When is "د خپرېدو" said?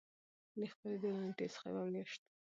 0.59-1.07